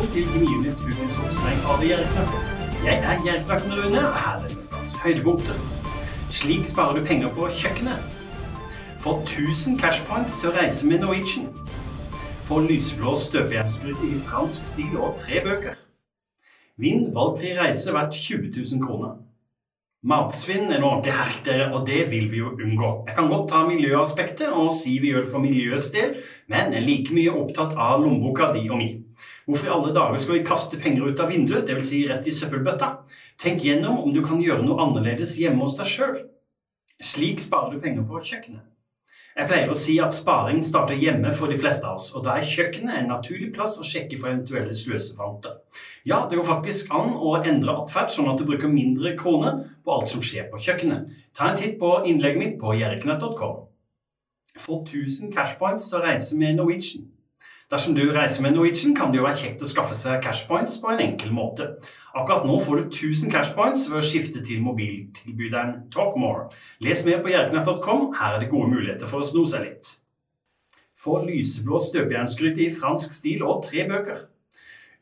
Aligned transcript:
Velkommen 0.00 0.32
til 0.32 0.46
Gninytt 0.46 0.80
ukens 0.80 1.16
oppstreng 1.20 1.64
av 1.68 1.82
Gjerknakken. 1.84 2.44
Jeg 2.86 3.02
er 3.04 3.18
Gjerknakken 3.24 3.72
Rune, 3.76 3.98
og 3.98 4.14
her 4.16 4.46
er 4.46 4.54
ukas 4.54 4.94
høydepunkter. 5.02 5.58
Slik 6.32 6.64
sparer 6.70 6.96
du 6.96 7.04
penger 7.04 7.28
på 7.36 7.48
kjøkkenet. 7.52 8.06
Få 9.02 9.18
1000 9.26 9.76
cashpoints 9.82 10.38
til 10.40 10.48
å 10.48 10.54
reise 10.56 10.88
med 10.88 11.04
Norwegian. 11.04 11.50
Få 12.48 12.62
lyseblå 12.64 13.12
støpejernsgryte 13.26 14.08
i 14.08 14.22
fransk 14.24 14.64
stil 14.72 14.96
og 14.96 15.18
tre 15.20 15.42
bøker. 15.44 15.76
Vinn 16.80 17.10
valgfri 17.12 17.52
reise 17.60 17.92
verdt 17.92 18.16
20 18.16 18.54
000 18.56 18.80
kroner. 18.86 19.18
Matsvinn 20.00 20.70
er 20.72 20.78
noe 20.80 20.94
ordentlig 20.94 21.12
herk, 21.12 21.40
dere, 21.44 21.64
og 21.76 21.82
det 21.84 22.06
vil 22.08 22.30
vi 22.32 22.38
jo 22.40 22.54
unngå. 22.54 22.92
Jeg 23.04 23.16
kan 23.18 23.26
godt 23.28 23.50
ta 23.52 23.58
miljøaspektet 23.68 24.48
og 24.48 24.70
si 24.72 24.94
vi 24.96 25.10
gjør 25.12 25.26
det 25.26 25.32
for 25.34 25.44
miljøets 25.44 25.90
del, 25.92 26.14
men 26.48 26.72
jeg 26.72 26.80
er 26.80 26.86
like 26.86 27.12
mye 27.12 27.34
opptatt 27.36 27.74
av 27.76 28.00
lommeboka 28.00 28.48
di 28.54 28.64
og 28.70 28.80
mi. 28.80 28.88
Hvorfor 29.44 29.68
i 29.68 29.74
alle 29.74 29.92
dager 29.92 30.22
skal 30.24 30.38
vi 30.38 30.46
kaste 30.48 30.80
penger 30.80 31.10
ut 31.10 31.20
av 31.20 31.28
vinduet, 31.28 31.68
dvs. 31.68 31.90
Si 31.90 32.00
rett 32.08 32.24
i 32.24 32.32
søppelbøtta? 32.32 32.88
Tenk 33.44 33.60
gjennom 33.66 34.00
om 34.00 34.16
du 34.16 34.22
kan 34.24 34.40
gjøre 34.40 34.64
noe 34.64 34.80
annerledes 34.86 35.36
hjemme 35.36 35.66
hos 35.66 35.76
deg 35.76 35.92
sjøl. 35.92 36.16
Slik 37.04 37.44
sparer 37.44 37.76
du 37.76 37.84
penger 37.84 38.08
på 38.08 38.24
kjøkkenet. 38.24 38.64
Jeg 39.36 39.46
pleier 39.46 39.70
å 39.70 39.76
si 39.78 39.94
at 40.02 40.14
sparing 40.14 40.58
starter 40.66 40.98
hjemme 40.98 41.30
for 41.38 41.52
de 41.52 41.58
fleste 41.60 41.86
av 41.86 42.00
oss, 42.00 42.08
og 42.18 42.24
da 42.26 42.34
er 42.36 42.48
kjøkkenet 42.50 42.96
en 42.98 43.12
naturlig 43.12 43.52
plass 43.54 43.76
å 43.78 43.86
sjekke 43.86 44.18
for 44.18 44.32
eventuelle 44.32 44.74
sløsefanter. 44.74 45.60
Ja, 46.08 46.24
det 46.26 46.40
går 46.40 46.48
faktisk 46.48 46.90
an 46.96 47.14
å 47.14 47.36
endre 47.38 47.76
atferd 47.78 48.10
sånn 48.10 48.30
at 48.32 48.40
du 48.40 48.44
bruker 48.48 48.72
mindre 48.72 49.14
kroner 49.20 49.62
på 49.84 49.94
alt 49.94 50.10
som 50.10 50.24
skjer 50.24 50.50
på 50.50 50.58
kjøkkenet. 50.66 51.14
Ta 51.36 51.52
en 51.52 51.60
titt 51.60 51.78
på 51.78 51.92
innlegget 52.10 52.42
mitt 52.42 52.58
på 52.58 52.74
jerknett.com. 52.80 53.62
Få 54.58 54.82
1000 54.82 55.30
cashpoints 55.32 55.86
til 55.88 56.00
å 56.00 56.04
reise 56.08 56.36
med 56.36 56.58
Norwegian. 56.58 57.06
Dersom 57.70 57.94
du 57.94 58.02
reiser 58.10 58.42
med 58.42 58.56
Norwegian, 58.56 58.96
kan 58.98 59.12
det 59.12 59.20
jo 59.20 59.24
være 59.28 59.38
kjekt 59.38 59.60
å 59.62 59.68
skaffe 59.70 59.94
seg 59.94 60.24
cashpoints 60.24 60.80
på 60.82 60.88
en 60.90 61.02
enkel 61.04 61.30
måte. 61.30 61.68
Akkurat 62.18 62.42
nå 62.48 62.56
får 62.64 62.80
du 62.80 62.96
1000 62.96 63.30
cashpoints 63.30 63.84
ved 63.86 64.00
å 64.00 64.02
skifte 64.02 64.42
til 64.42 64.64
mobiltilbyderen 64.64 65.76
Talkmore. 65.94 66.48
Les 66.82 67.04
mer 67.06 67.22
på 67.22 67.30
jerknett.com, 67.30 68.08
her 68.18 68.34
er 68.34 68.42
det 68.42 68.50
gode 68.50 68.72
muligheter 68.72 69.06
for 69.06 69.22
å 69.22 69.28
sno 69.28 69.44
seg 69.46 69.68
litt. 69.68 69.92
Få 70.98 71.20
lyseblå 71.28 71.78
støpejernsgryte 71.86 72.66
i 72.66 72.74
fransk 72.74 73.14
stil 73.14 73.46
og 73.46 73.62
tre 73.68 73.86
bøker. 73.86 74.26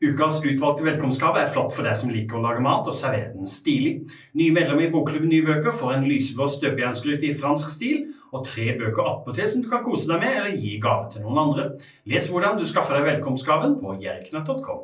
Ukas 0.05 0.37
utvalgte 0.45 0.85
velkomstgave 0.85 1.41
er 1.41 1.49
flott 1.49 1.73
for 1.73 1.89
deg 1.89 1.97
som 1.97 2.13
liker 2.13 2.37
å 2.37 2.45
lage 2.45 2.61
mat 2.63 2.85
og 2.85 2.95
servere 2.95 3.33
den 3.33 3.49
stilig. 3.49 3.97
Nye 4.37 4.53
medlemmer 4.53 4.85
i 4.85 4.93
Bokklubben 4.93 5.33
Nye 5.33 5.49
bøker 5.49 5.73
får 5.73 5.97
en 5.97 6.07
lyseblå 6.07 6.45
støpejernsgryte 6.53 7.31
i 7.33 7.35
fransk 7.35 7.73
stil 7.73 8.08
og 8.33 8.45
tre 8.45 8.71
bøker 8.79 9.05
attpåtil 9.05 9.49
som 9.49 9.63
du 9.63 9.69
kan 9.71 9.83
kose 9.85 10.09
deg 10.09 10.21
med 10.21 10.37
eller 10.41 10.57
gi 10.57 10.77
gave 10.81 11.09
til 11.13 11.25
noen 11.25 11.43
andre. 11.43 11.67
Les 12.09 12.29
hvordan 12.29 12.59
du 12.59 12.65
skaffer 12.67 12.99
deg 12.99 13.07
velkomstgaven 13.13 13.79
på 13.81 13.95
jerknett.com. 14.03 14.83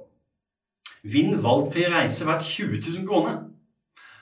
Vinn 1.05 1.35
valgfri 1.43 1.85
reise 1.91 2.25
verdt 2.25 2.47
20 2.47 2.81
000 2.81 3.05
kroner. 3.09 3.43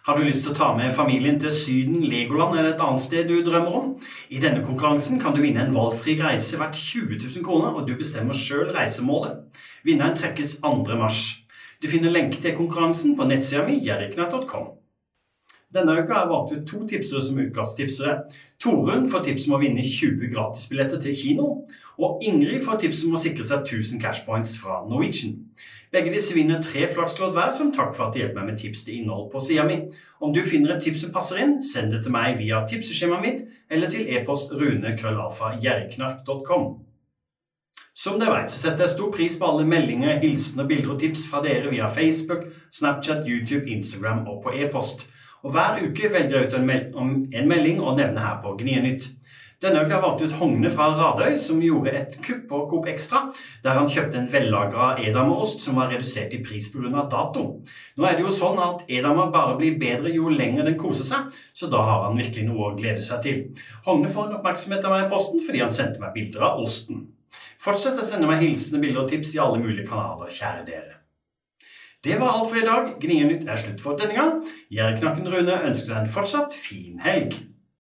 Har 0.04 0.18
du 0.20 0.26
lyst 0.28 0.44
til 0.44 0.52
å 0.52 0.58
ta 0.58 0.66
med 0.76 0.92
familien 0.92 1.38
til 1.40 1.54
Syden, 1.56 2.02
Legoland 2.12 2.58
eller 2.58 2.74
et 2.74 2.82
annet 2.84 3.06
sted 3.06 3.30
du 3.30 3.38
drømmer 3.40 3.78
om? 3.78 3.94
I 4.28 4.42
denne 4.44 4.60
konkurransen 4.66 5.22
kan 5.22 5.32
du 5.32 5.40
vinne 5.40 5.64
en 5.64 5.72
valgfri 5.76 6.18
reise 6.20 6.60
verdt 6.60 6.76
20 6.76 7.22
000 7.24 7.46
kroner, 7.48 7.72
og 7.72 7.88
du 7.88 7.96
bestemmer 7.96 8.36
sjøl 8.36 8.74
reisemålet. 8.76 9.40
Vinneren 9.88 10.20
trekkes 10.20 10.58
2. 10.60 10.76
mars. 11.00 11.24
Du 11.80 11.88
finner 11.88 12.12
lenke 12.12 12.44
til 12.44 12.58
konkurransen 12.58 13.16
på 13.16 13.30
nettsida 13.32 13.64
mi 13.64 13.80
jeriknett.com. 13.80 14.83
Denne 15.74 15.96
uka 15.98 16.14
har 16.14 16.26
jeg 16.26 16.30
valgt 16.30 16.52
ut 16.54 16.68
to 16.70 16.80
tipsere 16.88 17.22
som 17.26 17.40
ukas 17.40 17.74
tipsere. 17.78 18.18
Torunn 18.62 19.08
får 19.10 19.24
tips 19.28 19.48
om 19.50 19.56
å 19.58 19.64
vinne 19.64 19.82
20 19.82 20.30
gratisbilletter 20.34 21.02
til 21.02 21.16
kino. 21.18 21.48
Og 21.98 22.22
Ingrid 22.26 22.62
får 22.66 22.80
tips 22.84 23.04
om 23.08 23.16
å 23.18 23.20
sikre 23.22 23.44
seg 23.46 23.60
1000 23.66 24.02
cashpoints 24.02 24.58
fra 24.58 24.86
Norwegian. 24.90 25.36
Begge 25.94 26.12
disse 26.14 26.34
vinner 26.34 26.62
tre 26.62 26.88
flakslodd 26.90 27.34
hver 27.36 27.52
som 27.54 27.72
takk 27.74 27.94
for 27.94 28.06
at 28.08 28.14
de 28.16 28.20
hjelper 28.24 28.40
meg 28.40 28.48
med 28.50 28.60
tips 28.62 28.84
til 28.86 28.96
innhold 28.98 29.32
på 29.34 29.40
sida 29.46 29.64
mi. 29.68 29.76
Om 30.26 30.32
du 30.34 30.42
finner 30.46 30.70
et 30.74 30.82
tips 30.82 31.02
som 31.06 31.14
passer 31.14 31.38
inn, 31.44 31.54
send 31.62 31.92
det 31.94 32.02
til 32.06 32.16
meg 32.16 32.30
via 32.40 32.58
tipseskjemaet 32.70 33.26
mitt 33.26 33.40
eller 33.70 33.88
til 33.94 34.04
e-post 34.10 34.48
runekrøllalfa.gjerriknark.com. 34.58 36.64
Som 37.94 38.18
dere 38.18 38.34
vet, 38.40 38.50
så 38.50 38.58
setter 38.58 38.82
jeg 38.88 38.96
stor 38.96 39.14
pris 39.14 39.38
på 39.38 39.46
alle 39.46 39.70
meldinger, 39.70 40.18
hilsener, 40.24 40.66
bilder 40.66 40.96
og 40.96 41.00
tips 41.04 41.30
fra 41.30 41.46
dere 41.46 41.70
via 41.70 41.86
Facebook, 41.94 42.50
Snapchat, 42.74 43.22
YouTube, 43.30 43.70
Instagram 43.70 44.26
og 44.28 44.42
på 44.48 44.52
e-post. 44.58 45.06
Og 45.44 45.52
Hver 45.52 45.82
uke 45.84 46.08
velger 46.12 46.38
jeg 46.38 46.48
ut 46.48 46.56
en, 46.56 46.66
meld 46.68 47.36
en 47.36 47.50
melding 47.52 47.82
å 47.84 47.98
nevne 47.98 48.24
her 48.24 48.40
på 48.44 48.56
Gnienytt. 48.62 49.10
Denne 49.64 49.80
uka 49.86 49.96
har 49.96 50.02
valgt 50.04 50.24
ut 50.26 50.34
Hogne 50.40 50.68
fra 50.72 50.90
Radøy, 50.92 51.38
som 51.40 51.62
gjorde 51.64 51.94
et 51.96 52.16
kupp 52.24 52.42
på 52.50 52.58
Coop 52.72 52.88
Extra, 52.92 53.22
der 53.64 53.78
han 53.80 53.88
kjøpte 53.92 54.20
en 54.20 54.28
vellagra 54.32 54.90
edamerost 55.00 55.64
som 55.64 55.80
var 55.80 55.92
redusert 55.94 56.36
i 56.36 56.42
pris 56.44 56.68
pga. 56.72 57.06
dato. 57.12 57.46
Nå 57.96 58.08
er 58.08 58.18
det 58.18 58.26
jo 58.26 58.34
sånn 58.36 58.60
at 58.60 58.84
edamer 58.92 59.32
bare 59.32 59.56
blir 59.60 59.80
bedre 59.80 60.12
jo 60.12 60.32
lenger 60.32 60.68
den 60.68 60.80
koser 60.80 61.08
seg, 61.08 61.32
så 61.56 61.72
da 61.72 61.80
har 61.80 62.04
han 62.10 62.20
virkelig 62.20 62.48
noe 62.50 62.72
å 62.72 62.76
glede 62.80 63.04
seg 63.04 63.24
til. 63.24 63.40
Hogne 63.88 64.12
får 64.12 64.28
en 64.30 64.40
oppmerksomhet 64.42 64.84
av 64.84 64.98
meg 64.98 65.06
i 65.06 65.14
posten 65.16 65.46
fordi 65.46 65.64
han 65.64 65.72
sendte 65.72 66.04
meg 66.04 66.16
bilder 66.18 66.44
av 66.50 66.60
osten. 66.64 67.08
Fortsett 67.64 68.00
å 68.00 68.04
sende 68.04 68.28
meg 68.28 68.44
hilsener, 68.44 68.84
bilder 68.84 69.06
og 69.06 69.16
tips 69.16 69.36
i 69.38 69.44
alle 69.44 69.64
mulige 69.64 69.88
kanaler, 69.88 70.28
kjære 70.28 70.68
dere. 70.68 71.03
Det 72.04 72.20
var 72.20 72.34
alt 72.36 72.50
for 72.52 72.60
i 72.60 72.66
dag. 72.68 72.90
Gnienytt 73.00 73.48
er 73.48 73.60
slutt 73.60 73.82
for 73.82 73.96
denne 74.00 74.18
gang. 74.18 74.42
Gjerdknakken 74.74 75.30
Rune 75.32 75.56
ønsker 75.70 75.94
deg 75.94 76.02
en 76.02 76.12
fortsatt 76.12 76.56
fin 76.58 77.00
helg. 77.04 77.38